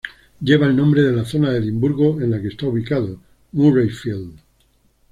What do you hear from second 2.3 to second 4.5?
la que está ubicado, Murrayfield.